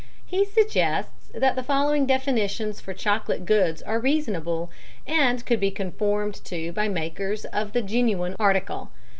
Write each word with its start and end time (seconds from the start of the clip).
]He 0.35 0.45
suggests 0.45 1.29
that 1.31 1.55
the 1.55 1.61
following 1.61 2.07
definitions 2.07 2.81
for 2.81 2.91
chocolate 2.91 3.45
goods 3.45 3.83
are 3.83 3.99
reasonable, 3.99 4.71
and 5.05 5.45
could 5.45 5.59
be 5.59 5.69
conformed 5.69 6.43
to 6.45 6.71
by 6.71 6.87
makers 6.87 7.45
of 7.45 7.73
the 7.73 7.83
genuine 7.83 8.35
article. 8.39 8.89